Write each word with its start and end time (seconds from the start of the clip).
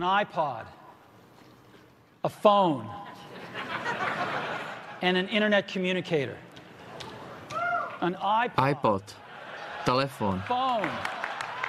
an 0.00 0.24
iPod, 0.24 0.64
a 2.24 2.28
phone, 2.28 2.88
and 5.02 5.16
an 5.16 5.28
internet 5.28 5.68
communicator. 5.68 6.36
An 8.00 8.14
iPod, 8.14 8.56
iPod, 8.56 9.02
telefon, 9.84 10.42
phone. 10.48 10.88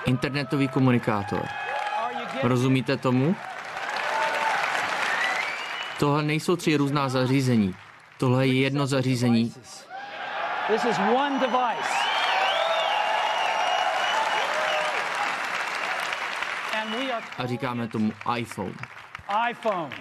internetový 0.05 0.68
komunikátor. 0.68 1.46
Rozumíte 2.44 2.98
tomu? 2.98 3.36
Tohle 6.00 6.23
nejsou 6.23 6.55
tři 6.55 6.76
různá 6.76 7.09
zařízení. 7.09 7.76
Tohle 8.18 8.48
je 8.48 8.54
jedno 8.54 8.88
zařízení. 8.88 9.54
This 10.68 10.86
is 10.86 10.98
one 11.00 11.40
device. 11.40 12.01
A 17.38 17.45
říkáme 17.45 17.88
tomu 17.88 18.12
iPhone. 18.38 18.73
iPhone. 19.49 19.95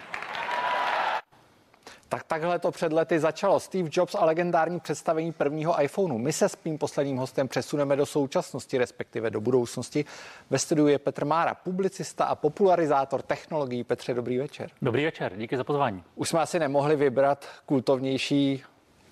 Tak 2.08 2.22
takhle 2.24 2.58
to 2.58 2.70
před 2.70 2.92
lety 2.92 3.20
začalo. 3.20 3.60
Steve 3.60 3.88
Jobs 3.92 4.14
a 4.14 4.24
legendární 4.24 4.80
představení 4.80 5.32
prvního 5.32 5.82
iPhoneu. 5.82 6.18
My 6.18 6.32
se 6.32 6.48
s 6.48 6.56
tím 6.56 6.78
posledním 6.78 7.16
hostem 7.16 7.48
přesuneme 7.48 7.96
do 7.96 8.06
současnosti, 8.06 8.78
respektive 8.78 9.30
do 9.30 9.40
budoucnosti. 9.40 10.04
Ve 10.50 10.58
studiu 10.58 10.86
je 10.86 10.98
Petr 10.98 11.24
Mára, 11.24 11.54
publicista 11.54 12.24
a 12.24 12.34
popularizátor 12.34 13.22
technologií. 13.22 13.84
Petře, 13.84 14.14
dobrý 14.14 14.38
večer. 14.38 14.70
Dobrý 14.82 15.04
večer, 15.04 15.36
díky 15.36 15.56
za 15.56 15.64
pozvání. 15.64 16.04
Už 16.14 16.28
jsme 16.28 16.40
asi 16.40 16.58
nemohli 16.58 16.96
vybrat 16.96 17.48
kultovnější 17.66 18.62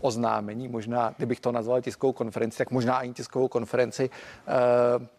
oznámení, 0.01 0.69
možná, 0.69 1.15
kdybych 1.17 1.41
to 1.41 1.53
nazval 1.53 1.81
tiskovou 1.81 2.13
konferenci, 2.13 2.59
tak 2.59 2.71
možná 2.71 2.97
ani 2.97 3.13
tiskovou 3.13 3.49
konferenci. 3.49 4.11
Eh, 4.49 5.18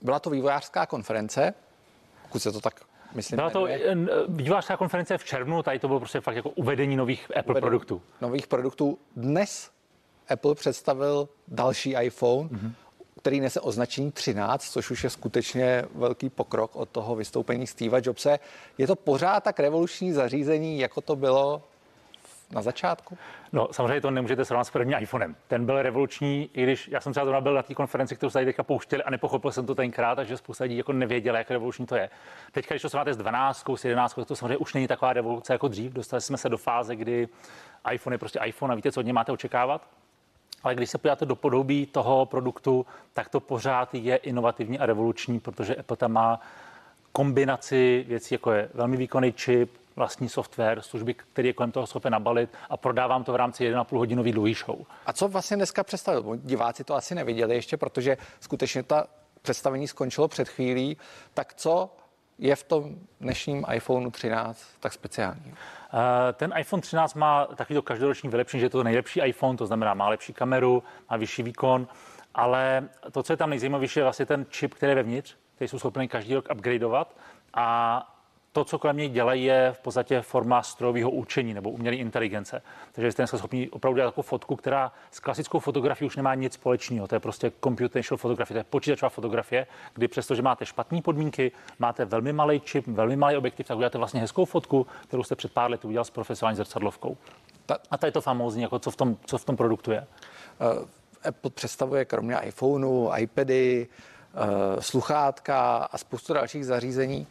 Byla 0.00 0.18
to 0.18 0.30
vývojářská 0.30 0.86
konference, 0.86 1.54
pokud 2.22 2.38
se 2.38 2.52
to 2.52 2.60
tak 2.60 2.80
myslím. 3.14 3.36
Byla 3.36 3.50
to 3.50 3.68
vývojářská 4.28 4.76
konference 4.76 5.18
v 5.18 5.24
červnu, 5.24 5.62
tady 5.62 5.78
to 5.78 5.88
bylo 5.88 6.00
prostě 6.00 6.20
fakt 6.20 6.36
jako 6.36 6.50
uvedení 6.50 6.96
nových 6.96 7.24
Apple 7.24 7.42
Uvedení 7.42 7.60
produktů. 7.60 8.02
Nových 8.20 8.46
produktů. 8.46 8.98
Dnes 9.16 9.70
Apple 10.28 10.54
představil 10.54 11.28
další 11.48 11.94
iPhone, 12.00 12.48
mm-hmm. 12.48 12.72
který 13.20 13.40
nese 13.40 13.60
označení 13.60 14.12
13, 14.12 14.70
což 14.70 14.90
už 14.90 15.04
je 15.04 15.10
skutečně 15.10 15.84
velký 15.94 16.30
pokrok 16.30 16.76
od 16.76 16.88
toho 16.88 17.16
vystoupení 17.16 17.66
Steva 17.66 17.98
Jobse. 18.02 18.38
Je 18.78 18.86
to 18.86 18.96
pořád 18.96 19.44
tak 19.44 19.60
revoluční 19.60 20.12
zařízení, 20.12 20.78
jako 20.78 21.00
to 21.00 21.16
bylo 21.16 21.62
na 22.50 22.62
začátku? 22.62 23.18
No, 23.52 23.68
samozřejmě 23.70 24.00
to 24.00 24.10
nemůžete 24.10 24.44
srovnat 24.44 24.64
s 24.64 24.70
prvním 24.70 24.98
iPhonem. 25.00 25.36
Ten 25.48 25.66
byl 25.66 25.82
revoluční, 25.82 26.50
i 26.54 26.62
když 26.62 26.88
já 26.88 27.00
jsem 27.00 27.12
třeba 27.12 27.24
zrovna 27.24 27.40
byl 27.40 27.54
na 27.54 27.62
té 27.62 27.74
konferenci, 27.74 28.16
kterou 28.16 28.30
se 28.30 28.32
tady 28.32 28.46
teďka 28.46 28.62
pouštěli 28.62 29.02
a 29.02 29.10
nepochopil 29.10 29.52
jsem 29.52 29.66
to 29.66 29.74
tenkrát, 29.74 30.14
takže 30.14 30.36
spousta 30.36 30.64
lidí 30.64 30.76
jako 30.76 30.92
nevěděla, 30.92 31.38
jak 31.38 31.50
revoluční 31.50 31.86
to 31.86 31.96
je. 31.96 32.10
Teďka, 32.52 32.74
když 32.74 32.82
to 32.82 32.88
srovnáte 32.88 33.14
s 33.14 33.16
12, 33.16 33.64
s 33.76 33.84
11, 33.84 34.14
tak 34.14 34.28
to 34.28 34.36
samozřejmě 34.36 34.56
už 34.56 34.74
není 34.74 34.88
taková 34.88 35.12
revoluce 35.12 35.52
jako 35.52 35.68
dřív. 35.68 35.92
Dostali 35.92 36.20
jsme 36.20 36.36
se 36.36 36.48
do 36.48 36.58
fáze, 36.58 36.96
kdy 36.96 37.28
iPhone 37.92 38.14
je 38.14 38.18
prostě 38.18 38.40
iPhone 38.44 38.72
a 38.72 38.76
víte, 38.76 38.92
co 38.92 39.00
od 39.00 39.02
něj 39.02 39.12
máte 39.12 39.32
očekávat. 39.32 39.82
Ale 40.62 40.74
když 40.74 40.90
se 40.90 40.98
podíváte 40.98 41.26
do 41.26 41.36
podobí 41.36 41.86
toho 41.86 42.26
produktu, 42.26 42.86
tak 43.12 43.28
to 43.28 43.40
pořád 43.40 43.94
je 43.94 44.16
inovativní 44.16 44.78
a 44.78 44.86
revoluční, 44.86 45.40
protože 45.40 45.76
Apple 45.76 45.96
tam 45.96 46.12
má 46.12 46.40
kombinaci 47.12 48.04
věcí, 48.08 48.34
jako 48.34 48.52
je 48.52 48.68
velmi 48.74 48.96
výkonný 48.96 49.32
čip, 49.32 49.70
vlastní 49.98 50.28
software, 50.28 50.80
služby, 50.82 51.14
který 51.14 51.48
je 51.48 51.52
kolem 51.52 51.72
toho 51.72 51.86
schopen 51.86 52.12
nabalit 52.12 52.50
a 52.70 52.76
prodávám 52.76 53.24
to 53.24 53.32
v 53.32 53.36
rámci 53.36 53.72
1,5 53.72 53.98
hodinový 53.98 54.32
dlouhý 54.32 54.54
show. 54.54 54.78
A 55.06 55.12
co 55.12 55.28
vlastně 55.28 55.56
dneska 55.56 55.84
představil? 55.84 56.36
Diváci 56.36 56.84
to 56.84 56.94
asi 56.94 57.14
neviděli 57.14 57.54
ještě, 57.54 57.76
protože 57.76 58.16
skutečně 58.40 58.82
ta 58.82 59.06
představení 59.42 59.88
skončilo 59.88 60.28
před 60.28 60.48
chvílí. 60.48 60.96
Tak 61.34 61.54
co 61.54 61.90
je 62.38 62.56
v 62.56 62.62
tom 62.62 62.94
dnešním 63.20 63.64
iPhoneu 63.74 64.10
13 64.10 64.64
tak 64.80 64.92
speciální? 64.92 65.54
Eh, 65.54 66.32
Ten 66.32 66.54
iPhone 66.58 66.80
13 66.80 67.14
má 67.14 67.46
takový 67.46 67.74
to 67.74 67.82
každoroční 67.82 68.28
vylepšení, 68.28 68.60
že 68.60 68.66
je 68.66 68.70
to 68.70 68.82
nejlepší 68.82 69.20
iPhone, 69.20 69.58
to 69.58 69.66
znamená 69.66 69.94
má 69.94 70.08
lepší 70.08 70.32
kameru, 70.32 70.82
má 71.10 71.16
vyšší 71.16 71.42
výkon, 71.42 71.88
ale 72.34 72.88
to, 73.12 73.22
co 73.22 73.32
je 73.32 73.36
tam 73.36 73.50
nejzajímavější, 73.50 73.98
je 73.98 74.04
vlastně 74.04 74.26
ten 74.26 74.46
čip, 74.48 74.74
který 74.74 74.90
je 74.90 74.96
vevnitř, 74.96 75.36
který 75.54 75.68
jsou 75.68 75.78
schopni 75.78 76.08
každý 76.08 76.34
rok 76.34 76.48
upgradeovat 76.54 77.16
a 77.54 78.17
to, 78.58 78.64
co 78.64 78.78
kolem 78.78 78.96
něj 78.96 79.08
dělají, 79.08 79.44
je 79.44 79.72
v 79.72 79.80
podstatě 79.80 80.20
forma 80.20 80.62
strojového 80.62 81.10
učení 81.10 81.54
nebo 81.54 81.70
umělé 81.70 81.96
inteligence. 81.96 82.62
Takže 82.92 83.12
jste 83.12 83.22
dneska 83.22 83.38
schopni 83.38 83.70
opravdu 83.70 83.96
dělat 83.96 84.10
takovou 84.10 84.22
fotku, 84.22 84.56
která 84.56 84.92
s 85.10 85.20
klasickou 85.20 85.58
fotografií 85.58 86.06
už 86.06 86.16
nemá 86.16 86.34
nic 86.34 86.52
společného. 86.52 87.06
To 87.06 87.14
je 87.14 87.20
prostě 87.20 87.52
computational 87.64 88.16
fotografie, 88.16 88.54
to 88.54 88.58
je 88.58 88.64
počítačová 88.64 89.08
fotografie, 89.08 89.66
kdy 89.94 90.08
přestože 90.08 90.42
máte 90.42 90.66
špatné 90.66 91.02
podmínky, 91.02 91.52
máte 91.78 92.04
velmi 92.04 92.32
malý 92.32 92.60
čip, 92.60 92.86
velmi 92.86 93.16
malý 93.16 93.36
objektiv, 93.36 93.66
tak 93.66 93.76
uděláte 93.76 93.98
vlastně 93.98 94.20
hezkou 94.20 94.44
fotku, 94.44 94.86
kterou 95.02 95.22
jste 95.22 95.34
před 95.34 95.52
pár 95.52 95.70
lety 95.70 95.86
udělal 95.86 96.04
s 96.04 96.10
profesionální 96.10 96.56
zrcadlovkou. 96.56 97.16
A 97.90 97.98
to 97.98 98.06
je 98.06 98.12
to 98.12 98.20
famózní, 98.20 98.62
jako 98.62 98.78
co 98.78 98.90
v 98.90 98.96
tom, 98.96 99.16
co 99.26 99.38
v 99.38 99.44
tom 99.44 99.56
produktu 99.56 99.90
je. 99.90 100.06
Eh, 100.60 101.28
Apple 101.28 101.50
představuje 101.50 102.04
kromě 102.04 102.36
iPhoneu, 102.42 103.10
iPady, 103.18 103.88
sluchátka 104.80 105.76
a 105.76 105.98
spoustu 105.98 106.32
dalších 106.32 106.66
zařízení. 106.66 107.26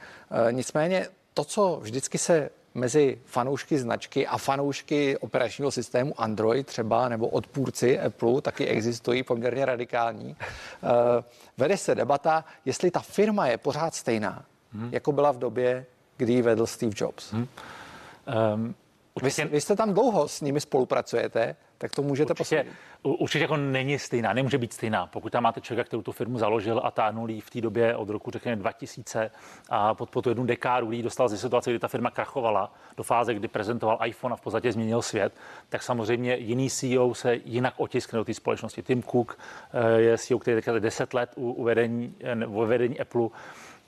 Eh, 0.50 0.52
Nicméně 0.54 1.08
to, 1.34 1.44
co 1.44 1.80
vždycky 1.82 2.18
se 2.18 2.50
mezi 2.74 3.18
fanoušky 3.26 3.80
značky 3.80 4.28
a 4.28 4.38
fanoušky 4.38 5.18
operačního 5.18 5.72
systému 5.72 6.22
Android 6.22 6.68
třeba, 6.68 7.10
nebo 7.10 7.28
odpůrci 7.28 8.00
Apple, 8.00 8.42
taky 8.42 8.68
existují 8.68 9.24
poměrně 9.24 9.66
radikální. 9.66 10.36
Eh, 10.40 11.24
Vede 11.58 11.78
se 11.78 11.96
debata, 11.96 12.46
jestli 12.66 12.92
ta 12.92 13.00
firma 13.00 13.48
je 13.48 13.58
pořád 13.58 13.96
stejná, 13.96 14.46
jako 14.92 15.12
byla 15.12 15.32
v 15.32 15.38
době, 15.38 15.86
kdy 16.18 16.34
ji 16.34 16.42
vedl 16.42 16.66
Steve 16.66 16.94
Jobs. 16.96 17.34
Um, 17.34 18.76
Vy, 19.22 19.30
vy 19.46 19.62
jste 19.62 19.76
tam 19.76 19.94
dlouho 19.94 20.28
s 20.28 20.42
nimi 20.42 20.62
spolupracujete, 20.62 21.56
tak 21.78 21.92
to 21.92 22.02
můžete 22.02 22.34
Určitě, 22.34 22.56
posoudit. 22.64 22.74
u- 23.04 23.14
určitě 23.14 23.42
jako 23.44 23.58
není 23.58 24.00
stejná, 24.00 24.34
nemůže 24.34 24.58
být 24.58 24.74
stejná. 24.74 25.08
Pokud 25.08 25.32
tam 25.32 25.44
máte 25.44 25.62
člověka, 25.62 25.88
který 25.88 26.04
tu 26.04 26.12
firmu 26.12 26.38
založil 26.38 26.82
a 26.84 26.92
táhnul 26.92 27.28
v 27.40 27.50
té 27.50 27.62
době 27.62 27.96
od 27.96 28.10
roku 28.10 28.32
řekněme 28.32 28.56
2000 28.56 29.32
a 29.70 29.94
pod, 29.94 30.10
pod 30.10 30.22
tu 30.22 30.30
jednu 30.30 30.46
dekádu 30.46 30.92
ji 30.92 31.04
dostal 31.04 31.30
ze 31.30 31.38
situace, 31.38 31.70
kdy 31.70 31.80
ta 31.80 31.88
firma 31.88 32.12
krachovala 32.12 32.74
do 32.98 33.04
fáze, 33.04 33.34
kdy 33.34 33.48
prezentoval 33.48 34.00
iPhone 34.06 34.34
a 34.34 34.36
v 34.36 34.42
podstatě 34.42 34.72
změnil 34.72 35.02
svět, 35.02 35.34
tak 35.70 35.84
samozřejmě 35.84 36.36
jiný 36.36 36.70
CEO 36.70 37.14
se 37.14 37.36
jinak 37.46 37.74
otiskne 37.78 38.18
do 38.18 38.26
té 38.26 38.34
společnosti. 38.34 38.84
Tim 38.84 39.04
Cook 39.04 39.40
eh, 39.74 40.02
je 40.02 40.18
CEO, 40.18 40.40
který 40.40 40.52
je 40.56 40.62
teďka 40.62 40.80
10 40.80 41.14
let 41.14 41.30
u, 41.36 41.52
u 41.52 41.64
vedení, 41.64 42.16
eh, 42.24 42.46
u 42.46 42.66
vedení 42.66 43.00
Apple. 43.00 43.28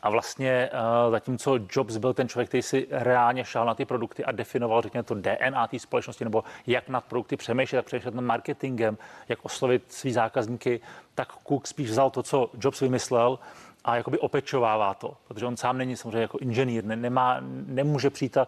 A 0.01 0.09
vlastně 0.09 0.69
uh, 0.73 1.11
zatímco 1.11 1.59
Jobs 1.69 1.97
byl 1.97 2.13
ten 2.13 2.29
člověk, 2.29 2.47
který 2.47 2.61
si 2.61 2.87
reálně 2.91 3.45
šel 3.45 3.65
na 3.65 3.75
ty 3.75 3.85
produkty 3.85 4.25
a 4.25 4.31
definoval, 4.31 4.81
řekněme, 4.81 5.03
to 5.03 5.15
DNA 5.15 5.67
té 5.67 5.79
společnosti, 5.79 6.23
nebo 6.23 6.43
jak 6.67 6.89
nad 6.89 7.05
produkty 7.05 7.37
přemýšlet, 7.37 7.77
jak 7.77 7.85
přemýšlet 7.85 8.15
nad 8.15 8.21
marketingem, 8.21 8.97
jak 9.29 9.45
oslovit 9.45 9.83
svý 9.91 10.11
zákazníky, 10.11 10.79
tak 11.15 11.33
Cook 11.47 11.67
spíš 11.67 11.89
vzal 11.89 12.09
to, 12.09 12.23
co 12.23 12.49
Jobs 12.61 12.79
vymyslel 12.79 13.39
a 13.85 13.95
jakoby 13.95 14.19
opečovává 14.19 14.93
to, 14.93 15.17
protože 15.27 15.45
on 15.45 15.57
sám 15.57 15.77
není 15.77 15.95
samozřejmě 15.95 16.21
jako 16.21 16.37
inženýr, 16.37 16.85
ne, 16.85 16.95
nemá, 16.95 17.37
nemůže 17.67 18.09
přijít 18.09 18.37
a 18.37 18.47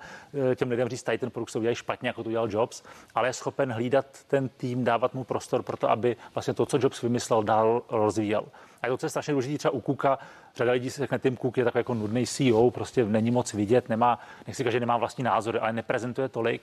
eh, 0.52 0.56
těm 0.56 0.70
lidem 0.70 0.90
říct, 0.90 1.04
tady 1.04 1.18
ten 1.18 1.32
produkt 1.32 1.50
se 1.50 1.58
udělají 1.58 1.76
špatně, 1.76 2.10
jako 2.10 2.24
to 2.24 2.30
udělal 2.30 2.52
Jobs, 2.52 2.84
ale 3.16 3.30
je 3.30 3.34
schopen 3.34 3.72
hlídat 3.72 4.06
ten 4.28 4.50
tým, 4.50 4.84
dávat 4.84 5.14
mu 5.14 5.24
prostor 5.24 5.64
pro 5.64 5.78
to, 5.78 5.90
aby 5.90 6.16
vlastně 6.34 6.54
to, 6.54 6.66
co 6.66 6.78
Jobs 6.78 7.02
vymyslel, 7.02 7.44
dál 7.44 7.82
rozvíjel. 7.90 8.44
A 8.82 8.88
to, 8.88 8.98
co 8.98 9.06
je 9.06 9.10
strašně 9.10 9.34
důležité 9.34 9.58
třeba 9.58 9.72
u 9.72 9.82
Kuka, 9.82 10.20
řada 10.56 10.72
lidí 10.72 10.90
si 10.90 11.02
řekne, 11.02 11.20
Tim 11.20 11.38
Cook 11.38 11.58
je 11.58 11.64
takový 11.64 11.80
jako 11.80 11.94
nudný 11.94 12.28
CEO, 12.28 12.72
prostě 12.72 13.06
není 13.06 13.32
moc 13.32 13.54
vidět, 13.54 13.90
nemá, 13.90 14.20
nechci 14.48 14.64
říkat, 14.64 14.72
že 14.72 14.80
nemá 14.80 14.98
vlastní 14.98 15.24
názory, 15.24 15.60
ale 15.60 15.74
neprezentuje 15.74 16.30
tolik, 16.30 16.62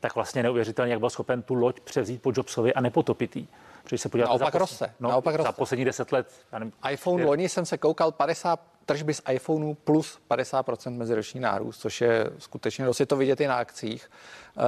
tak 0.00 0.14
vlastně 0.14 0.42
neuvěřitelně, 0.42 0.92
jak 0.92 1.00
byl 1.00 1.10
schopen 1.10 1.42
tu 1.42 1.54
loď 1.54 1.80
převzít 1.80 2.22
po 2.22 2.32
Jobsovi 2.36 2.74
a 2.74 2.80
nepotopit 2.80 3.36
jí. 3.36 3.48
Když 3.88 4.00
se 4.00 4.08
podíváte 4.08 4.28
Naopak 4.30 4.52
za, 4.52 4.58
roste, 4.58 4.94
no, 5.00 5.08
naopak 5.10 5.32
za 5.32 5.36
roste. 5.36 5.52
poslední 5.52 5.84
deset 5.84 6.12
let. 6.12 6.30
Já 6.52 6.58
nevím, 6.58 6.72
iPhone 6.90 7.22
je- 7.22 7.26
loni 7.26 7.48
jsem 7.48 7.66
se 7.66 7.78
koukal 7.78 8.12
50 8.12 8.60
tržby 8.86 9.14
z 9.14 9.22
iPhoneu 9.32 9.74
plus 9.74 10.18
50% 10.28 10.96
meziroční 10.96 11.40
nárůst, 11.40 11.80
což 11.80 12.00
je 12.00 12.30
skutečně 12.38 12.84
dost 12.84 13.00
je 13.00 13.06
to 13.06 13.16
vidět 13.16 13.40
i 13.40 13.46
na 13.46 13.56
akcích. 13.56 14.10
Uh, 14.56 14.62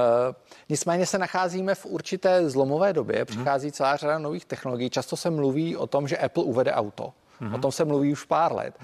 nicméně 0.69 1.05
se 1.05 1.17
nacházíme 1.17 1.75
v 1.75 1.85
určité 1.85 2.49
zlomové 2.49 2.93
době, 2.93 3.25
přichází 3.25 3.71
celá 3.71 3.95
řada 3.95 4.19
nových 4.19 4.45
technologií. 4.45 4.89
Často 4.89 5.17
se 5.17 5.29
mluví 5.29 5.77
o 5.77 5.87
tom, 5.87 6.07
že 6.07 6.17
Apple 6.17 6.43
uvede 6.43 6.73
auto. 6.73 7.13
O 7.55 7.57
tom 7.57 7.71
se 7.71 7.85
mluví 7.85 8.11
už 8.11 8.23
pár 8.23 8.55
let. 8.55 8.79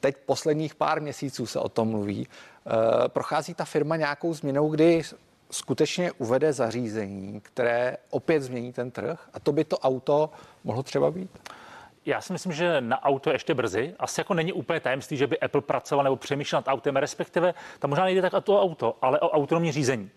Teď 0.00 0.16
posledních 0.26 0.74
pár 0.74 1.02
měsíců 1.02 1.46
se 1.46 1.58
o 1.58 1.68
tom 1.68 1.88
mluví. 1.88 2.26
Uh, 2.26 2.72
prochází 3.08 3.54
ta 3.54 3.64
firma 3.64 3.96
nějakou 3.96 4.34
změnou, 4.34 4.68
kdy 4.68 5.02
skutečně 5.50 6.12
uvede 6.12 6.52
zařízení, 6.52 7.40
které 7.40 7.96
opět 8.10 8.42
změní 8.42 8.72
ten 8.72 8.90
trh 8.90 9.28
a 9.34 9.40
to 9.40 9.52
by 9.52 9.64
to 9.64 9.78
auto 9.78 10.30
mohlo 10.64 10.82
třeba 10.82 11.10
být. 11.10 11.30
Já 12.06 12.20
si 12.20 12.32
myslím, 12.32 12.52
že 12.52 12.80
na 12.80 13.02
auto 13.02 13.30
je 13.30 13.34
ještě 13.34 13.54
brzy. 13.54 13.94
Asi 13.98 14.20
jako 14.20 14.34
není 14.34 14.52
úplně 14.52 14.80
tajemství, 14.80 15.16
že 15.16 15.26
by 15.26 15.40
Apple 15.40 15.60
pracoval 15.60 16.04
nebo 16.04 16.16
přemýšlel 16.16 16.62
nad 16.66 16.72
autem, 16.72 16.96
respektive 16.96 17.54
tam 17.78 17.90
možná 17.90 18.04
nejde 18.04 18.22
tak 18.22 18.32
o 18.32 18.40
to 18.40 18.62
auto, 18.62 18.96
ale 19.02 19.20
o 19.20 19.30
autonomní 19.30 19.72
řízení. 19.72 20.10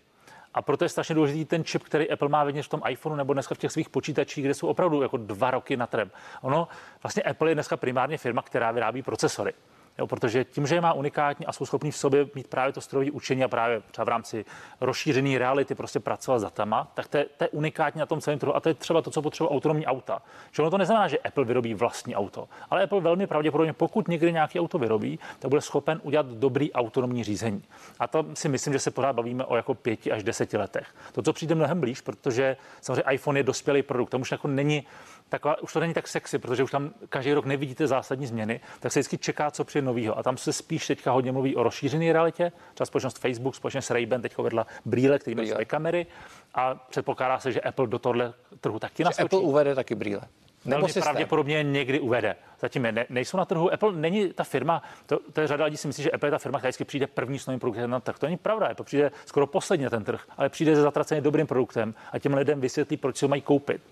A 0.54 0.62
proto 0.62 0.84
je 0.84 0.88
strašně 0.88 1.14
důležitý 1.14 1.44
ten 1.44 1.64
čip, 1.64 1.82
který 1.82 2.10
Apple 2.10 2.28
má 2.28 2.44
vevnitř 2.44 2.66
v 2.66 2.70
tom 2.70 2.82
iPhoneu 2.88 3.16
nebo 3.16 3.32
dneska 3.32 3.54
v 3.54 3.58
těch 3.58 3.72
svých 3.72 3.88
počítačích, 3.88 4.44
kde 4.44 4.54
jsou 4.54 4.66
opravdu 4.66 5.02
jako 5.02 5.16
dva 5.16 5.50
roky 5.50 5.76
na 5.76 5.86
trem. 5.86 6.10
Ono, 6.42 6.68
vlastně 7.02 7.22
Apple 7.22 7.50
je 7.50 7.54
dneska 7.54 7.76
primárně 7.76 8.18
firma, 8.18 8.42
která 8.42 8.70
vyrábí 8.70 9.02
procesory. 9.02 9.52
Jo, 9.98 10.06
protože 10.06 10.44
tím, 10.44 10.66
že 10.66 10.74
je 10.74 10.80
má 10.80 10.92
unikátní 10.92 11.46
a 11.46 11.52
jsou 11.52 11.66
schopní 11.66 11.90
v 11.90 11.96
sobě 11.96 12.26
mít 12.34 12.46
právě 12.46 12.72
to 12.72 12.80
strojové 12.80 13.10
učení 13.10 13.44
a 13.44 13.48
právě 13.48 13.82
třeba 13.90 14.04
v 14.04 14.08
rámci 14.08 14.44
rozšířené 14.80 15.38
reality 15.38 15.74
prostě 15.74 16.00
pracovat 16.00 16.38
s 16.38 16.42
datama, 16.42 16.90
tak 16.94 17.08
to 17.08 17.16
je, 17.16 17.26
to 17.36 17.44
je 17.44 17.48
unikátní 17.48 17.98
na 17.98 18.06
tom 18.06 18.20
celém 18.20 18.38
trhu. 18.38 18.56
A 18.56 18.60
to 18.60 18.68
je 18.68 18.74
třeba 18.74 19.02
to, 19.02 19.10
co 19.10 19.22
potřebuje 19.22 19.50
autonomní 19.50 19.86
auta. 19.86 20.22
Že 20.52 20.62
ono 20.62 20.70
to 20.70 20.78
neznamená, 20.78 21.08
že 21.08 21.18
Apple 21.18 21.44
vyrobí 21.44 21.74
vlastní 21.74 22.16
auto, 22.16 22.48
ale 22.70 22.82
Apple 22.82 23.00
velmi 23.00 23.26
pravděpodobně, 23.26 23.72
pokud 23.72 24.08
někdy 24.08 24.32
nějaký 24.32 24.60
auto 24.60 24.78
vyrobí, 24.78 25.18
tak 25.38 25.48
bude 25.48 25.60
schopen 25.60 26.00
udělat 26.02 26.26
dobrý 26.26 26.72
autonomní 26.72 27.24
řízení. 27.24 27.62
A 27.98 28.06
to 28.06 28.26
si 28.34 28.48
myslím, 28.48 28.72
že 28.72 28.78
se 28.78 28.90
pořád 28.90 29.12
bavíme 29.12 29.44
o 29.44 29.56
jako 29.56 29.74
pěti 29.74 30.12
až 30.12 30.22
deseti 30.22 30.56
letech. 30.56 30.94
To, 31.12 31.22
co 31.22 31.32
přijde 31.32 31.54
mnohem 31.54 31.80
blíž, 31.80 32.00
protože 32.00 32.56
samozřejmě 32.80 33.04
iPhone 33.10 33.38
je 33.38 33.42
dospělý 33.42 33.82
produkt, 33.82 34.10
tam 34.10 34.20
už 34.20 34.32
jako 34.32 34.48
není 34.48 34.86
taková, 35.28 35.62
už 35.62 35.72
to 35.72 35.80
není 35.80 35.94
tak 35.94 36.08
sexy, 36.08 36.38
protože 36.38 36.62
už 36.62 36.70
tam 36.70 36.90
každý 37.08 37.32
rok 37.32 37.44
nevidíte 37.44 37.86
zásadní 37.86 38.26
změny, 38.26 38.60
tak 38.80 38.92
se 38.92 39.00
vždycky 39.00 39.18
čeká, 39.18 39.50
co 39.50 39.64
přijde 39.64 39.86
novýho. 39.86 40.18
A 40.18 40.22
tam 40.22 40.36
se 40.36 40.52
spíš 40.52 40.86
teďka 40.86 41.10
hodně 41.10 41.32
mluví 41.32 41.56
o 41.56 41.62
rozšířené 41.62 42.12
realitě. 42.12 42.52
Třeba 42.74 42.86
společnost 42.86 43.18
Facebook, 43.18 43.54
společně 43.56 43.82
s 43.82 43.90
Ray-Ban 43.90 44.20
teď 44.20 44.38
vedla 44.38 44.66
brýle, 44.84 45.18
který 45.18 45.34
mají 45.34 45.48
své 45.48 45.64
kamery. 45.64 46.06
A 46.54 46.74
předpokládá 46.74 47.38
se, 47.38 47.52
že 47.52 47.60
Apple 47.60 47.86
do 47.86 47.98
tohle 47.98 48.32
trhu 48.60 48.78
taky 48.78 49.04
naskočí. 49.04 49.24
Apple 49.24 49.38
uvede 49.38 49.74
taky 49.74 49.94
brýle. 49.94 50.20
Nebo 50.64 50.76
Velmi 50.76 50.92
systém. 50.92 51.02
pravděpodobně 51.02 51.62
někdy 51.62 52.00
uvede. 52.00 52.36
Zatím 52.60 52.82
ne, 52.82 53.06
nejsou 53.10 53.36
na 53.36 53.44
trhu. 53.44 53.72
Apple 53.72 53.92
není 53.92 54.32
ta 54.32 54.44
firma, 54.44 54.82
to, 55.06 55.18
to 55.32 55.40
je 55.40 55.46
řada 55.46 55.64
lidí 55.64 55.76
si 55.76 55.86
myslí, 55.86 56.02
že 56.02 56.10
Apple 56.10 56.26
je 56.26 56.30
ta 56.30 56.38
firma, 56.38 56.58
která 56.58 56.68
vždycky 56.68 56.84
přijde 56.84 57.06
první 57.06 57.38
s 57.38 57.46
novým 57.46 57.60
produktem 57.60 57.90
na 57.90 58.00
trh. 58.00 58.18
To 58.18 58.26
není 58.26 58.36
pravda. 58.36 58.66
Apple 58.66 58.84
přijde 58.84 59.10
skoro 59.26 59.46
posledně 59.46 59.84
na 59.84 59.90
ten 59.90 60.04
trh, 60.04 60.24
ale 60.36 60.48
přijde 60.48 60.74
se 60.74 60.82
zatraceně 60.82 61.20
dobrým 61.20 61.46
produktem 61.46 61.94
a 62.12 62.18
těm 62.18 62.34
lidem 62.34 62.60
vysvětlí, 62.60 62.96
proč 62.96 63.16
si 63.16 63.24
ho 63.24 63.28
mají 63.28 63.42
koupit. 63.42 63.82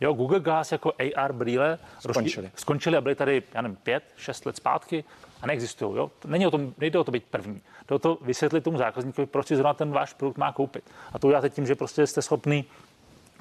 Jo, 0.00 0.12
Google 0.12 0.40
Glass 0.40 0.72
jako 0.72 0.92
AR 1.16 1.32
brýle 1.32 1.78
skončili. 1.98 2.50
skončili 2.54 2.96
a 2.96 3.00
byly 3.00 3.14
tady, 3.14 3.42
já 3.54 3.62
nevím, 3.62 3.76
pět, 3.76 4.02
šest 4.16 4.46
let 4.46 4.56
zpátky 4.56 5.04
a 5.42 5.46
neexistují. 5.46 5.96
Jo? 5.96 6.10
Není 6.24 6.46
o 6.46 6.50
tom, 6.50 6.74
nejde 6.78 6.98
o 6.98 7.04
to 7.04 7.12
být 7.12 7.24
první. 7.30 7.62
Jde 7.88 7.94
o 7.94 7.98
to 7.98 8.18
vysvětlit 8.20 8.64
tomu 8.64 8.78
zákazníkovi, 8.78 9.26
proč 9.26 9.46
si 9.46 9.56
zrovna 9.56 9.74
ten 9.74 9.90
váš 9.90 10.12
produkt 10.12 10.36
má 10.36 10.52
koupit. 10.52 10.84
A 11.12 11.18
to 11.18 11.26
uděláte 11.26 11.50
tím, 11.50 11.66
že 11.66 11.74
prostě 11.74 12.06
jste 12.06 12.22
schopný 12.22 12.64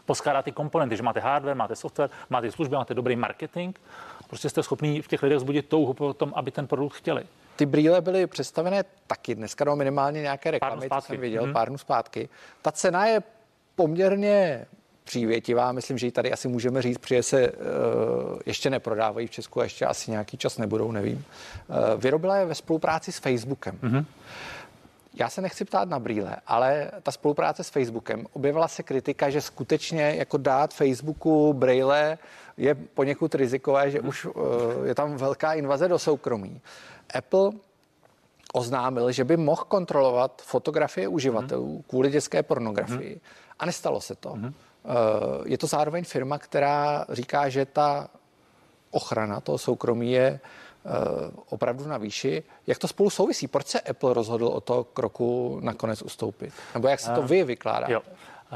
poskládat 0.05 0.45
ty 0.45 0.51
komponenty, 0.51 0.97
že 0.97 1.03
máte 1.03 1.19
hardware, 1.19 1.55
máte 1.55 1.75
software, 1.75 2.09
máte 2.29 2.51
služby, 2.51 2.75
máte 2.75 2.93
dobrý 2.93 3.15
marketing. 3.15 3.77
Prostě 4.27 4.49
jste 4.49 4.63
schopný 4.63 5.01
v 5.01 5.07
těch 5.07 5.23
lidech 5.23 5.39
zbudit 5.39 5.69
touhu 5.69 5.93
po 5.93 6.13
tom, 6.13 6.33
aby 6.35 6.51
ten 6.51 6.67
produkt 6.67 6.93
chtěli. 6.93 7.25
Ty 7.55 7.65
brýle 7.65 8.01
byly 8.01 8.27
představené 8.27 8.83
taky 9.07 9.35
dneska, 9.35 9.65
no 9.65 9.75
minimálně 9.75 10.21
nějaké 10.21 10.51
reklamy, 10.51 10.89
to 10.89 11.01
jsem 11.01 11.19
viděl, 11.19 11.43
hmm. 11.43 11.53
pár 11.53 11.69
dnů 11.69 11.77
zpátky. 11.77 12.29
Ta 12.61 12.71
cena 12.71 13.05
je 13.05 13.23
poměrně 13.75 14.65
přívětivá. 15.05 15.71
Myslím, 15.71 15.97
že 15.97 16.07
ji 16.07 16.11
tady 16.11 16.31
asi 16.31 16.47
můžeme 16.47 16.81
říct, 16.81 16.97
protože 16.97 17.23
se 17.23 17.51
uh, 17.51 17.57
ještě 18.45 18.69
neprodávají 18.69 19.27
v 19.27 19.31
Česku 19.31 19.59
a 19.59 19.63
ještě 19.63 19.85
asi 19.85 20.11
nějaký 20.11 20.37
čas 20.37 20.57
nebudou, 20.57 20.91
nevím. 20.91 21.25
Uh, 21.67 22.01
vyrobila 22.01 22.37
je 22.37 22.45
ve 22.45 22.55
spolupráci 22.55 23.11
s 23.11 23.17
Facebookem. 23.17 23.79
Mm-hmm. 23.83 24.05
Já 25.13 25.29
se 25.29 25.41
nechci 25.41 25.65
ptát 25.65 25.89
na 25.89 25.99
brýle, 25.99 26.35
ale 26.47 26.91
ta 27.03 27.11
spolupráce 27.11 27.63
s 27.63 27.69
Facebookem, 27.69 28.25
objevila 28.33 28.67
se 28.67 28.83
kritika, 28.83 29.29
že 29.29 29.41
skutečně 29.41 30.15
jako 30.17 30.37
dát 30.37 30.73
Facebooku 30.73 31.53
brýle 31.53 32.17
je 32.57 32.75
poněkud 32.75 33.35
rizikové, 33.35 33.91
že 33.91 34.01
už 34.01 34.25
uh, 34.25 34.33
je 34.85 34.95
tam 34.95 35.15
velká 35.15 35.53
invaze 35.53 35.87
do 35.87 35.99
soukromí. 35.99 36.61
Apple 37.15 37.51
oznámil, 38.53 39.11
že 39.11 39.23
by 39.23 39.37
mohl 39.37 39.63
kontrolovat 39.63 40.41
fotografie 40.41 41.07
uživatelů 41.07 41.77
mm-hmm. 41.77 41.89
kvůli 41.89 42.11
dětské 42.11 42.43
pornografii. 42.43 43.15
Mm-hmm. 43.15 43.55
A 43.59 43.65
nestalo 43.65 44.01
se 44.01 44.15
to. 44.15 44.35
Eh, 44.85 45.41
je 45.45 45.57
to 45.57 45.67
zároveň 45.67 46.03
firma, 46.03 46.37
která 46.37 47.05
říká, 47.09 47.49
že 47.49 47.65
ta 47.65 48.07
ochrana 48.91 49.39
toho 49.39 49.57
soukromí 49.57 50.11
je 50.11 50.27
eh, 50.29 50.89
opravdu 51.49 51.87
na 51.87 51.97
výši. 51.97 52.43
Jak 52.67 52.77
to 52.77 52.87
spolu 52.87 53.09
souvisí? 53.09 53.47
Proč 53.47 53.67
se 53.67 53.81
Apple 53.81 54.13
rozhodl 54.13 54.47
o 54.47 54.61
to 54.61 54.83
kroku 54.83 55.59
nakonec 55.63 56.01
ustoupit? 56.01 56.53
Nebo 56.73 56.87
jak 56.87 56.99
se 56.99 57.11
to 57.11 57.21
eh, 57.21 57.27
vy 57.27 57.43
vykládá? 57.43 57.87
Jo. 57.89 58.01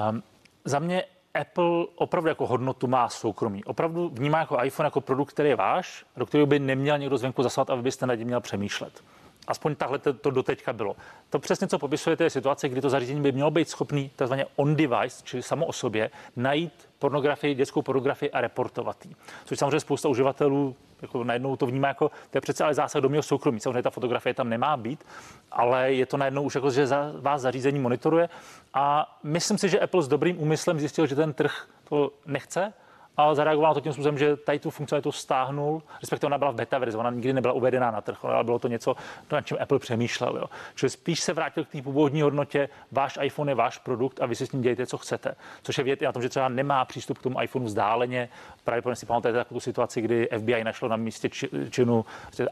Um, 0.09 0.23
za 0.65 0.79
mě 0.79 1.03
Apple 1.33 1.85
opravdu 1.95 2.29
jako 2.29 2.47
hodnotu 2.47 2.87
má 2.87 3.09
soukromí. 3.09 3.63
Opravdu 3.63 4.09
vnímá 4.13 4.39
jako 4.39 4.63
iPhone 4.63 4.87
jako 4.87 5.01
produkt, 5.01 5.29
který 5.29 5.49
je 5.49 5.55
váš, 5.55 6.05
do 6.17 6.25
kterého 6.25 6.47
by 6.47 6.59
neměl 6.59 6.97
někdo 6.97 7.17
zvenku 7.17 7.43
zaslat, 7.43 7.69
aby 7.69 7.81
byste 7.81 8.07
nad 8.07 8.15
ním 8.15 8.27
měl 8.27 8.41
přemýšlet. 8.41 9.03
Aspoň 9.49 9.75
takhle 9.75 9.99
to, 9.99 10.13
to 10.13 10.31
doteďka 10.31 10.73
bylo. 10.73 10.95
To 11.29 11.39
přesně, 11.39 11.67
co 11.67 11.79
popisujete, 11.79 12.23
je 12.23 12.29
situace, 12.29 12.69
kdy 12.69 12.81
to 12.81 12.89
zařízení 12.89 13.21
by 13.21 13.31
mělo 13.31 13.51
být 13.51 13.69
schopný 13.69 14.11
takzvaně 14.15 14.45
on-device, 14.55 15.23
čili 15.23 15.43
samo 15.43 15.65
o 15.65 15.73
sobě, 15.73 16.09
najít 16.35 16.89
pornografii, 16.99 17.55
dětskou 17.55 17.81
pornografii 17.81 18.31
a 18.31 18.41
reportovat 18.41 19.05
ji. 19.05 19.15
Což 19.45 19.59
samozřejmě 19.59 19.79
spousta 19.79 20.09
uživatelů 20.09 20.75
jako 21.01 21.23
najednou 21.23 21.55
to 21.55 21.65
vnímá 21.65 21.87
jako, 21.87 22.09
to 22.09 22.37
je 22.37 22.41
přece 22.41 22.63
ale 22.63 22.73
zásah 22.73 23.01
do 23.01 23.09
mého 23.09 23.23
soukromí. 23.23 23.59
Samozřejmě 23.59 23.83
ta 23.83 23.89
fotografie 23.89 24.33
tam 24.33 24.49
nemá 24.49 24.77
být, 24.77 25.05
ale 25.51 25.93
je 25.93 26.05
to 26.05 26.17
najednou 26.17 26.43
už 26.43 26.55
jako, 26.55 26.71
že 26.71 26.87
za, 26.87 27.11
vás 27.15 27.41
zařízení 27.41 27.79
monitoruje. 27.79 28.29
A 28.73 29.17
myslím 29.23 29.57
si, 29.57 29.69
že 29.69 29.79
Apple 29.79 30.03
s 30.03 30.07
dobrým 30.07 30.41
úmyslem 30.41 30.79
zjistil, 30.79 31.07
že 31.07 31.15
ten 31.15 31.33
trh 31.33 31.67
to 31.89 32.11
nechce 32.25 32.73
a 33.19 33.35
zareagoval 33.35 33.73
to 33.73 33.81
tím 33.81 33.93
způsobem, 33.93 34.17
že 34.17 34.35
tady 34.35 34.59
tu 34.59 34.69
funkcionalitu 34.69 35.11
stáhnul, 35.11 35.83
respektive 36.01 36.27
ona 36.27 36.37
byla 36.37 36.51
v 36.51 36.55
beta 36.55 36.77
verzi, 36.77 36.97
ona 36.97 37.09
nikdy 37.09 37.33
nebyla 37.33 37.53
uvedená 37.53 37.91
na 37.91 38.01
trh, 38.01 38.25
ale 38.25 38.43
bylo 38.43 38.59
to 38.59 38.67
něco, 38.67 38.95
na 39.31 39.41
čem 39.41 39.57
Apple 39.61 39.79
přemýšlel. 39.79 40.37
Jo. 40.37 40.45
Čili 40.75 40.89
spíš 40.89 41.19
se 41.19 41.33
vrátil 41.33 41.65
k 41.65 41.69
té 41.69 41.81
původní 41.81 42.21
hodnotě, 42.21 42.69
váš 42.91 43.19
iPhone 43.21 43.51
je 43.51 43.55
váš 43.55 43.77
produkt 43.77 44.21
a 44.21 44.25
vy 44.25 44.35
si 44.35 44.47
s 44.47 44.51
ním 44.51 44.61
dějte, 44.61 44.85
co 44.85 44.97
chcete. 44.97 45.35
Což 45.63 45.77
je 45.77 45.83
vědět 45.83 46.05
na 46.05 46.11
tom, 46.11 46.21
že 46.21 46.29
třeba 46.29 46.49
nemá 46.49 46.85
přístup 46.85 47.17
k 47.17 47.21
tomu 47.21 47.41
iPhoneu 47.41 47.65
vzdáleně. 47.65 48.29
Právě 48.63 48.95
si 48.95 49.05
pamatujete 49.05 49.39
takovou 49.39 49.59
situaci, 49.59 50.01
kdy 50.01 50.29
FBI 50.37 50.63
našlo 50.63 50.87
na 50.87 50.95
místě 50.95 51.29
činu 51.69 52.05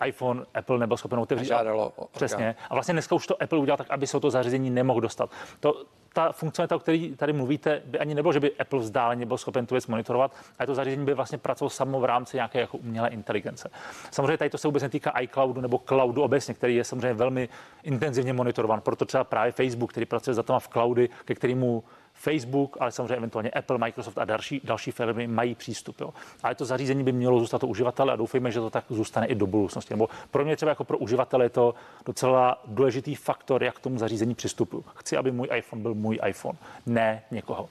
iPhone, 0.05 0.43
Apple 0.53 0.77
nebyl 0.77 0.97
schopen 0.97 1.19
otevřít. 1.19 1.47
Žádalo. 1.47 1.91
Přesně. 2.11 2.55
A 2.69 2.73
vlastně 2.73 2.93
dneska 2.93 3.15
už 3.15 3.27
to 3.27 3.43
Apple 3.43 3.59
udělal 3.59 3.77
tak, 3.77 3.87
aby 3.89 4.07
se 4.07 4.19
to 4.19 4.29
zařízení 4.29 4.69
nemohl 4.69 5.01
dostat. 5.01 5.29
To, 5.59 5.83
ta 6.17 6.31
funkcionalita, 6.31 6.75
o 6.75 6.79
které 6.79 7.09
tady 7.17 7.33
mluvíte, 7.33 7.81
by 7.85 7.99
ani 7.99 8.15
nebylo, 8.15 8.33
že 8.33 8.39
by 8.39 8.51
Apple 8.59 8.79
vzdáleně 8.79 9.25
byl 9.25 9.37
schopen 9.37 9.65
tu 9.65 9.75
věc 9.75 9.87
monitorovat, 9.87 10.31
a 10.59 10.65
to 10.65 10.75
zařízení 10.75 11.05
by 11.05 11.13
vlastně 11.13 11.37
pracovalo 11.37 11.69
samo 11.69 11.99
v 11.99 12.05
rámci 12.05 12.37
nějaké 12.37 12.59
jako 12.59 12.77
umělé 12.77 13.09
inteligence. 13.09 13.69
Samozřejmě 14.11 14.37
tady 14.37 14.49
to 14.49 14.57
se 14.57 14.67
vůbec 14.67 14.83
netýká 14.83 15.19
iCloudu 15.19 15.61
nebo 15.61 15.77
cloudu 15.77 16.23
obecně, 16.23 16.53
který 16.53 16.75
je 16.75 16.83
samozřejmě 16.83 17.13
velmi 17.13 17.49
intenzivně 17.83 18.33
monitorovan. 18.33 18.81
Proto 18.81 19.05
třeba 19.05 19.23
právě 19.23 19.51
Facebook, 19.51 19.91
který 19.91 20.05
pracuje 20.05 20.33
za 20.33 20.43
v 20.59 20.67
cloudy, 20.67 21.09
ke 21.25 21.35
kterému 21.35 21.83
Facebook, 22.19 22.77
ale 22.79 22.91
samozřejmě 22.91 23.15
eventuálně 23.15 23.49
Apple, 23.49 23.77
Microsoft 23.77 24.17
a 24.17 24.25
další, 24.25 24.61
další 24.63 24.91
firmy 24.91 25.27
mají 25.27 25.55
přístup. 25.55 26.01
Jo. 26.01 26.13
Ale 26.43 26.55
to 26.55 26.65
zařízení 26.65 27.03
by 27.03 27.11
mělo 27.11 27.39
zůstat 27.39 27.63
u 27.63 27.67
uživatele 27.67 28.13
a 28.13 28.15
doufejme, 28.15 28.51
že 28.51 28.59
to 28.59 28.69
tak 28.69 28.85
zůstane 28.89 29.27
i 29.27 29.35
do 29.35 29.47
budoucnosti. 29.47 29.93
Nebo 29.93 30.09
pro 30.31 30.45
mě 30.45 30.55
třeba 30.55 30.69
jako 30.69 30.83
pro 30.83 30.97
uživatele 30.97 31.45
je 31.45 31.49
to 31.49 31.75
docela 32.05 32.61
důležitý 32.67 33.15
faktor, 33.15 33.63
jak 33.63 33.75
k 33.75 33.79
tomu 33.79 33.97
zařízení 33.97 34.35
přistupuji. 34.35 34.83
Chci, 34.95 35.17
aby 35.17 35.31
můj 35.31 35.47
iPhone 35.55 35.81
byl 35.81 35.93
můj 35.93 36.19
iPhone, 36.27 36.57
ne 36.85 37.23
někoho. 37.31 37.69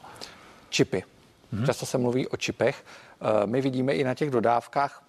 Čipy. 0.71 1.03
Hmm. 1.53 1.67
Často 1.67 1.87
se 1.87 1.99
mluví 1.99 2.29
o 2.29 2.37
čipech. 2.37 2.85
Eh, 3.21 3.47
my 3.47 3.61
vidíme 3.61 3.93
i 3.93 4.05
na 4.05 4.15
těch 4.15 4.31
dodávkách 4.31 5.03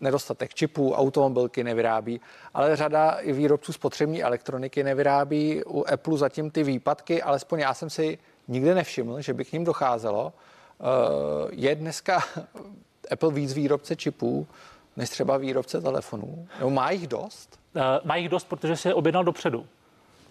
nedostatek 0.00 0.54
čipů, 0.54 0.92
automobilky 0.92 1.64
nevyrábí, 1.64 2.20
ale 2.54 2.76
řada 2.76 3.10
i 3.10 3.32
výrobců 3.32 3.72
spotřební 3.72 4.22
elektroniky 4.22 4.84
nevyrábí. 4.84 5.64
U 5.64 5.84
Apple 5.92 6.18
zatím 6.18 6.50
ty 6.50 6.62
výpadky, 6.62 7.22
alespoň 7.22 7.60
já 7.60 7.74
jsem 7.74 7.90
si 7.90 8.18
nikdy 8.48 8.74
nevšiml, 8.74 9.20
že 9.20 9.34
by 9.34 9.44
k 9.44 9.52
ním 9.52 9.64
docházelo. 9.64 10.32
Eh, 10.80 10.84
je 11.50 11.74
dneska 11.74 12.22
Apple 13.10 13.32
víc 13.32 13.52
výrobce 13.52 13.96
čipů 13.96 14.46
než 14.98 15.10
třeba 15.10 15.36
výrobce 15.36 15.80
telefonů? 15.80 16.48
Nebo 16.58 16.70
má 16.70 16.90
jich 16.90 17.06
dost? 17.06 17.58
Uh, 17.74 17.82
má 18.04 18.16
jich 18.16 18.28
dost, 18.28 18.44
protože 18.44 18.76
se 18.76 18.94
objednal 18.94 19.24
dopředu. 19.24 19.66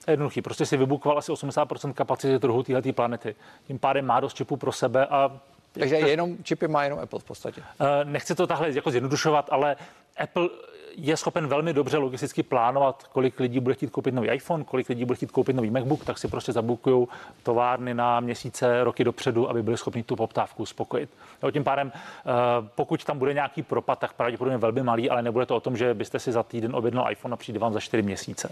Jednoduchý, 0.07 0.41
prostě 0.41 0.65
si 0.65 0.77
vybukoval 0.77 1.17
asi 1.17 1.31
80% 1.31 1.93
kapacity 1.93 2.39
trhu 2.39 2.63
této 2.63 2.93
planety. 2.93 3.35
Tím 3.67 3.79
pádem 3.79 4.05
má 4.05 4.19
dost 4.19 4.33
čipů 4.33 4.57
pro 4.57 4.71
sebe 4.71 5.05
a 5.05 5.39
takže 5.71 5.95
jenom 5.95 6.37
čipy 6.43 6.67
má 6.67 6.83
jenom 6.83 6.99
Apple 6.99 7.19
v 7.19 7.23
podstatě. 7.23 7.61
Uh, 7.61 7.87
nechci 8.03 8.35
to 8.35 8.47
tahle 8.47 8.71
jako 8.71 8.91
zjednodušovat, 8.91 9.49
ale 9.51 9.75
Apple 10.17 10.49
je 10.97 11.17
schopen 11.17 11.47
velmi 11.47 11.73
dobře 11.73 11.97
logisticky 11.97 12.43
plánovat, 12.43 13.03
kolik 13.03 13.39
lidí 13.39 13.59
bude 13.59 13.75
chtít 13.75 13.89
koupit 13.89 14.13
nový 14.13 14.29
iPhone, 14.29 14.63
kolik 14.63 14.89
lidí 14.89 15.05
bude 15.05 15.15
chtít 15.15 15.31
koupit 15.31 15.55
nový 15.55 15.69
MacBook, 15.69 16.05
tak 16.05 16.17
si 16.17 16.27
prostě 16.27 16.51
zabukují 16.51 17.07
továrny 17.43 17.93
na 17.93 18.19
měsíce, 18.19 18.83
roky 18.83 19.03
dopředu, 19.03 19.49
aby 19.49 19.63
byli 19.63 19.77
schopni 19.77 20.03
tu 20.03 20.15
poptávku 20.15 20.63
uspokojit. 20.63 21.09
Jo, 21.43 21.51
tím 21.51 21.63
pádem, 21.63 21.91
eh, 21.95 22.31
pokud 22.75 23.03
tam 23.03 23.19
bude 23.19 23.33
nějaký 23.33 23.63
propad, 23.63 23.99
tak 23.99 24.13
pravděpodobně 24.13 24.57
velmi 24.57 24.83
malý, 24.83 25.09
ale 25.09 25.21
nebude 25.21 25.45
to 25.45 25.55
o 25.55 25.59
tom, 25.59 25.77
že 25.77 25.93
byste 25.93 26.19
si 26.19 26.31
za 26.31 26.43
týden 26.43 26.75
objednal 26.75 27.11
iPhone 27.11 27.33
a 27.33 27.37
přijde 27.37 27.59
vám 27.59 27.73
za 27.73 27.79
4 27.79 28.03
měsíce. 28.03 28.51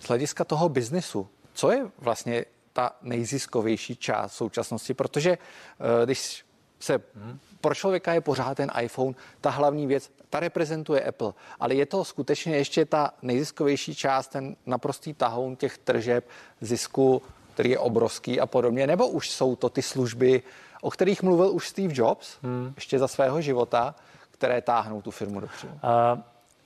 Z 0.00 0.08
hlediska 0.08 0.44
toho 0.44 0.68
biznesu, 0.68 1.28
co 1.52 1.70
je 1.70 1.86
vlastně 1.98 2.44
ta 2.72 2.92
nejziskovější 3.02 3.96
část 3.96 4.32
současnosti, 4.32 4.94
protože 4.94 5.30
eh, 5.30 6.06
když 6.06 6.44
se 6.78 7.02
hmm 7.14 7.38
pro 7.60 7.74
člověka 7.74 8.12
je 8.12 8.20
pořád 8.20 8.54
ten 8.54 8.70
iPhone 8.80 9.14
ta 9.40 9.50
hlavní 9.50 9.86
věc, 9.86 10.10
ta 10.30 10.40
reprezentuje 10.40 11.02
Apple, 11.04 11.32
ale 11.60 11.74
je 11.74 11.86
to 11.86 12.04
skutečně 12.04 12.56
ještě 12.56 12.84
ta 12.84 13.10
nejziskovější 13.22 13.94
část, 13.94 14.28
ten 14.28 14.56
naprostý 14.66 15.14
tahoun 15.14 15.56
těch 15.56 15.78
tržeb, 15.78 16.28
zisku, 16.60 17.22
který 17.54 17.70
je 17.70 17.78
obrovský 17.78 18.40
a 18.40 18.46
podobně, 18.46 18.86
nebo 18.86 19.08
už 19.08 19.30
jsou 19.30 19.56
to 19.56 19.68
ty 19.68 19.82
služby, 19.82 20.42
o 20.80 20.90
kterých 20.90 21.22
mluvil 21.22 21.50
už 21.50 21.68
Steve 21.68 21.94
Jobs 21.96 22.36
hmm. 22.42 22.72
ještě 22.76 22.98
za 22.98 23.08
svého 23.08 23.40
života, 23.40 23.94
které 24.30 24.62
táhnou 24.62 25.02
tu 25.02 25.10
firmu 25.10 25.40
dopředu? 25.40 25.72
Uh, 25.72 26.20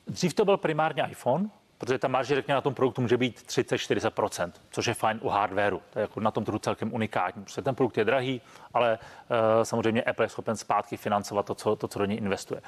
Dřív 0.06 0.34
to 0.34 0.44
byl 0.44 0.56
primárně 0.56 1.02
iPhone, 1.10 1.50
protože 1.82 1.98
ta 1.98 2.08
marže, 2.08 2.34
řekněme, 2.34 2.54
na 2.54 2.60
tom 2.60 2.74
produktu 2.74 3.02
může 3.02 3.16
být 3.16 3.42
30-40%, 3.48 4.52
což 4.70 4.86
je 4.86 4.94
fajn 4.94 5.18
u 5.22 5.28
hardwareu. 5.28 5.82
To 5.90 5.98
je 5.98 6.00
jako 6.00 6.20
na 6.20 6.30
tom 6.30 6.44
trhu 6.44 6.58
celkem 6.58 6.94
unikátní, 6.94 7.44
protože 7.44 7.62
ten 7.62 7.74
produkt 7.74 7.98
je 7.98 8.04
drahý, 8.04 8.40
ale 8.74 8.98
uh, 8.98 9.36
samozřejmě 9.62 10.02
Apple 10.02 10.24
je 10.24 10.28
schopen 10.28 10.56
zpátky 10.56 10.96
financovat 10.96 11.46
to, 11.46 11.54
co, 11.54 11.76
to, 11.76 11.88
co 11.88 11.98
do 11.98 12.04
něj 12.04 12.16
investuje. 12.16 12.62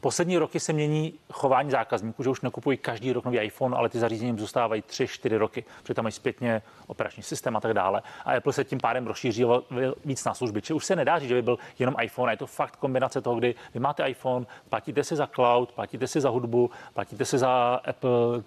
Poslední 0.00 0.38
roky 0.38 0.60
se 0.60 0.72
mění 0.72 1.14
chování 1.32 1.70
zákazníků, 1.70 2.22
že 2.22 2.30
už 2.30 2.40
nekupují 2.40 2.78
každý 2.78 3.12
rok 3.12 3.24
nový 3.24 3.38
iPhone, 3.38 3.76
ale 3.76 3.88
ty 3.88 3.98
zařízení 3.98 4.38
zůstávají 4.38 4.82
3-4 4.82 5.38
roky, 5.38 5.64
protože 5.82 5.94
tam 5.94 6.02
mají 6.02 6.12
zpětně 6.12 6.62
operační 6.86 7.22
systém 7.22 7.56
a 7.56 7.60
tak 7.60 7.74
dále. 7.74 8.02
A 8.24 8.32
Apple 8.32 8.52
se 8.52 8.64
tím 8.64 8.78
pádem 8.80 9.06
rozšířil 9.06 9.64
víc 10.04 10.24
na 10.24 10.34
služby. 10.34 10.62
Či 10.62 10.74
už 10.74 10.84
se 10.84 10.96
nedá 10.96 11.18
říct, 11.18 11.28
že 11.28 11.34
by 11.34 11.42
byl 11.42 11.58
jenom 11.78 11.94
iPhone, 12.02 12.30
a 12.30 12.32
je 12.32 12.36
to 12.36 12.46
fakt 12.46 12.76
kombinace 12.76 13.20
toho, 13.20 13.36
kdy 13.36 13.54
vy 13.74 13.80
máte 13.80 14.08
iPhone, 14.08 14.46
platíte 14.68 15.04
si 15.04 15.16
za 15.16 15.26
cloud, 15.26 15.72
platíte 15.72 16.06
si 16.06 16.20
za 16.20 16.28
hudbu, 16.28 16.70
platíte 16.94 17.24
si 17.24 17.38
za 17.38 17.80
Apple 17.84 18.42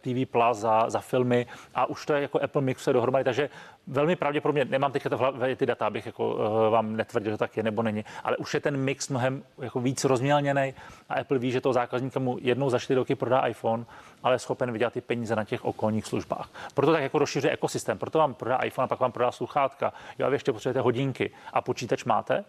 TV 0.00 0.30
Plus, 0.30 0.58
za, 0.58 0.90
za 0.90 1.00
filmy 1.00 1.46
a 1.74 1.86
už 1.86 2.06
to 2.06 2.12
je 2.12 2.22
jako 2.22 2.42
Apple 2.42 2.62
mixuje 2.62 2.94
dohromady, 2.94 3.24
takže 3.24 3.50
velmi 3.86 4.16
pravděpodobně, 4.16 4.64
nemám 4.64 4.92
teďka 4.92 5.08
to 5.08 5.16
hlavě 5.16 5.56
ty 5.56 5.66
data, 5.66 5.86
abych 5.86 6.06
jako, 6.06 6.34
uh, 6.34 6.72
vám 6.72 6.96
netvrdil, 6.96 7.32
že 7.32 7.38
tak 7.38 7.56
je 7.56 7.62
nebo 7.62 7.82
není, 7.82 8.04
ale 8.24 8.36
už 8.36 8.54
je 8.54 8.60
ten 8.60 8.76
mix 8.76 9.08
mnohem 9.08 9.42
jako 9.62 9.80
víc 9.80 10.04
rozmělněný 10.04 10.74
a 11.08 11.14
Apple 11.14 11.38
ví, 11.38 11.50
že 11.50 11.60
toho 11.60 11.72
zákazníka 11.72 12.20
mu 12.20 12.38
jednou 12.40 12.70
za 12.70 12.78
čtyři 12.78 12.96
roky 12.96 13.14
prodá 13.14 13.46
iPhone, 13.46 13.84
ale 14.22 14.34
je 14.34 14.38
schopen 14.38 14.72
vydělat 14.72 14.92
ty 14.92 15.00
peníze 15.00 15.36
na 15.36 15.44
těch 15.44 15.64
okolních 15.64 16.06
službách. 16.06 16.50
Proto 16.74 16.92
tak 16.92 17.02
jako 17.02 17.18
rozšíří 17.18 17.48
ekosystém, 17.48 17.98
proto 17.98 18.18
vám 18.18 18.34
prodá 18.34 18.56
iPhone 18.56 18.84
a 18.84 18.88
pak 18.88 19.00
vám 19.00 19.12
prodá 19.12 19.32
sluchátka. 19.32 19.92
Jo, 20.18 20.26
a 20.26 20.28
vy 20.28 20.34
ještě 20.34 20.52
potřebujete 20.52 20.80
hodinky 20.80 21.30
a 21.52 21.60
počítač 21.60 22.04
máte 22.04 22.44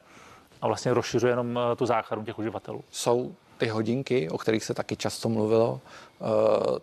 a 0.62 0.68
vlastně 0.68 0.94
rozšiřuje 0.94 1.32
jenom 1.32 1.60
eh, 1.60 1.76
tu 1.76 1.86
záchranu 1.86 2.26
těch 2.26 2.40
uživatelů. 2.40 2.84
Jsou 2.92 3.36
ty 3.58 3.68
hodinky, 3.68 4.30
o 4.30 4.38
kterých 4.38 4.64
se 4.64 4.74
taky 4.74 4.96
často 4.96 5.30
mluvilo, 5.30 5.82
eh, 5.82 6.26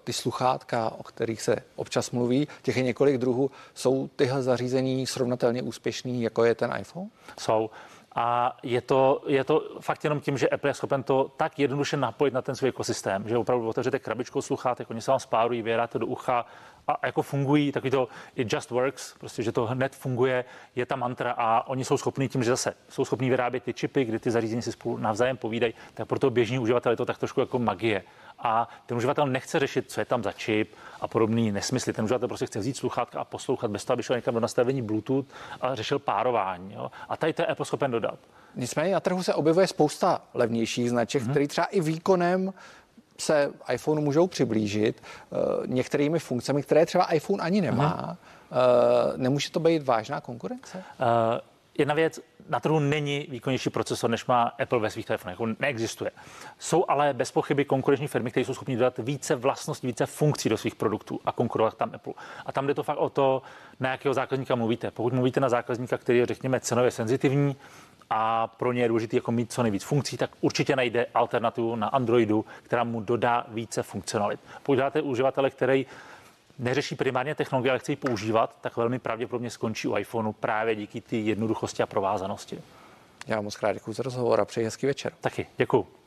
ty 0.04 0.12
sluchátka, 0.12 0.92
o 0.98 1.02
kterých 1.02 1.42
se 1.42 1.56
občas 1.76 2.10
mluví, 2.10 2.48
těch 2.62 2.76
je 2.76 2.82
několik 2.82 3.18
druhů. 3.18 3.50
Jsou 3.74 4.10
tyhle 4.16 4.42
zařízení 4.42 5.06
srovnatelně 5.06 5.62
úspěšný, 5.62 6.22
jako 6.22 6.44
je 6.44 6.54
ten 6.54 6.74
iPhone? 6.80 7.08
Jsou. 7.38 7.70
A 8.14 8.56
je 8.62 8.80
to, 8.80 9.22
je 9.26 9.44
to 9.44 9.78
fakt 9.80 10.04
jenom 10.04 10.20
tím, 10.20 10.38
že 10.38 10.48
Apple 10.48 10.70
je 10.70 10.74
schopen 10.74 11.02
to 11.02 11.30
tak 11.36 11.58
jednoduše 11.58 11.96
napojit 11.96 12.34
na 12.34 12.42
ten 12.42 12.54
svůj 12.54 12.68
ekosystém, 12.68 13.28
že 13.28 13.38
opravdu 13.38 13.68
otevřete 13.68 13.98
krabičku 13.98 14.42
sluchátek, 14.42 14.90
oni 14.90 15.00
se 15.00 15.10
vám 15.10 15.20
spárují, 15.20 15.62
vyjedáte 15.62 15.98
do 15.98 16.06
ucha 16.06 16.46
a 16.88 17.06
jako 17.06 17.22
fungují, 17.22 17.72
taky 17.72 17.90
to 17.90 18.08
it 18.36 18.52
just 18.52 18.70
works, 18.70 19.14
prostě, 19.18 19.42
že 19.42 19.52
to 19.52 19.66
hned 19.66 19.96
funguje, 19.96 20.44
je 20.76 20.86
ta 20.86 20.96
mantra 20.96 21.34
a 21.38 21.66
oni 21.66 21.84
jsou 21.84 21.96
schopní 21.96 22.28
tím, 22.28 22.42
že 22.42 22.50
zase 22.50 22.74
jsou 22.88 23.04
schopní 23.04 23.30
vyrábět 23.30 23.62
ty 23.62 23.74
čipy, 23.74 24.04
kdy 24.04 24.18
ty 24.18 24.30
zařízení 24.30 24.62
si 24.62 24.72
spolu 24.72 24.96
navzájem 24.96 25.36
povídají, 25.36 25.74
tak 25.94 26.08
pro 26.08 26.18
toho 26.18 26.30
běžný 26.30 26.58
uživatel 26.58 26.92
je 26.92 26.96
to 26.96 27.04
tak 27.04 27.18
trošku 27.18 27.40
jako 27.40 27.58
magie. 27.58 28.04
A 28.44 28.68
ten 28.86 28.96
uživatel 28.96 29.26
nechce 29.26 29.58
řešit, 29.58 29.90
co 29.90 30.00
je 30.00 30.04
tam 30.04 30.22
za 30.22 30.32
čip 30.32 30.74
a 31.00 31.08
podobný 31.08 31.52
nesmysly. 31.52 31.92
Ten 31.92 32.04
uživatel 32.04 32.28
prostě 32.28 32.46
chce 32.46 32.58
vzít 32.58 32.76
sluchátka 32.76 33.20
a 33.20 33.24
poslouchat 33.24 33.70
bez 33.70 33.84
toho, 33.84 33.94
aby 33.94 34.02
šel 34.02 34.16
někam 34.16 34.34
do 34.34 34.40
nastavení 34.40 34.82
Bluetooth 34.82 35.26
a 35.60 35.74
řešil 35.74 35.98
párování. 35.98 36.74
Jo? 36.74 36.90
A 37.08 37.16
tady 37.16 37.32
to 37.32 37.42
je 37.42 37.46
Apple 37.46 37.66
schopen 37.66 37.90
dodat. 37.90 38.18
Nicméně 38.54 38.94
na 38.94 39.00
trhu 39.00 39.22
se 39.22 39.34
objevuje 39.34 39.66
spousta 39.66 40.22
levnějších 40.34 40.90
značek, 40.90 41.22
mm-hmm. 41.22 41.30
který 41.30 41.48
třeba 41.48 41.66
i 41.66 41.80
výkonem 41.80 42.52
se 43.18 43.52
iPhone 43.72 44.00
můžou 44.00 44.26
přiblížit 44.26 45.02
uh, 45.30 45.66
některými 45.66 46.18
funkcemi, 46.18 46.62
které 46.62 46.86
třeba 46.86 47.04
iPhone 47.04 47.42
ani 47.42 47.60
nemá. 47.60 48.16
Uh, 48.50 48.58
nemůže 49.16 49.50
to 49.50 49.60
být 49.60 49.82
vážná 49.82 50.20
konkurence? 50.20 50.78
Uh, 50.78 51.38
jedna 51.78 51.94
věc, 51.94 52.20
na 52.48 52.60
trhu 52.60 52.78
není 52.78 53.26
výkonnější 53.30 53.70
procesor, 53.70 54.10
než 54.10 54.26
má 54.26 54.42
Apple 54.42 54.78
ve 54.78 54.90
svých 54.90 55.06
telefonech. 55.06 55.40
On 55.40 55.56
neexistuje. 55.60 56.10
Jsou 56.58 56.84
ale 56.88 57.12
bez 57.12 57.32
pochyby 57.32 57.64
konkurenční 57.64 58.06
firmy, 58.06 58.30
které 58.30 58.46
jsou 58.46 58.54
schopny 58.54 58.76
dodat 58.76 58.98
více 58.98 59.34
vlastností, 59.34 59.86
více 59.86 60.06
funkcí 60.06 60.48
do 60.48 60.56
svých 60.56 60.74
produktů 60.74 61.20
a 61.24 61.32
konkurovat 61.32 61.76
tam 61.76 61.90
Apple. 61.94 62.12
A 62.46 62.52
tam 62.52 62.66
jde 62.66 62.74
to 62.74 62.82
fakt 62.82 62.98
o 62.98 63.10
to, 63.10 63.42
na 63.80 63.90
jakého 63.90 64.14
zákazníka 64.14 64.54
mluvíte. 64.54 64.90
Pokud 64.90 65.12
mluvíte 65.12 65.40
na 65.40 65.48
zákazníka, 65.48 65.98
který 65.98 66.18
je, 66.18 66.26
řekněme, 66.26 66.60
cenově 66.60 66.90
senzitivní, 66.90 67.56
a 68.10 68.46
pro 68.46 68.72
ně 68.72 68.82
je 68.82 68.88
důležité 68.88 69.16
jako 69.16 69.32
mít 69.32 69.52
co 69.52 69.62
nejvíc 69.62 69.84
funkcí, 69.84 70.16
tak 70.16 70.30
určitě 70.40 70.76
najde 70.76 71.06
alternativu 71.14 71.76
na 71.76 71.86
Androidu, 71.86 72.44
která 72.62 72.84
mu 72.84 73.00
dodá 73.00 73.46
více 73.48 73.82
funkcionalit. 73.82 74.40
Pokud 74.62 74.78
uživatele, 75.02 75.50
který 75.50 75.86
neřeší 76.58 76.94
primárně 76.94 77.34
technologie, 77.34 77.70
ale 77.70 77.78
chce 77.78 77.92
ji 77.92 77.96
používat, 77.96 78.56
tak 78.60 78.76
velmi 78.76 78.98
pravděpodobně 78.98 79.50
skončí 79.50 79.88
u 79.88 79.96
iPhoneu 79.96 80.32
právě 80.32 80.74
díky 80.74 81.00
té 81.00 81.16
jednoduchosti 81.16 81.82
a 81.82 81.86
provázanosti. 81.86 82.58
Já 83.26 83.40
moc 83.40 83.56
krát 83.56 83.72
děkuji 83.72 83.92
za 83.92 84.02
rozhovor 84.02 84.40
a 84.40 84.44
přeji 84.44 84.64
hezký 84.64 84.86
večer. 84.86 85.12
Taky, 85.20 85.46
děkuji. 85.56 86.03